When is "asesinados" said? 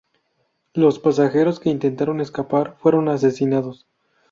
3.07-3.85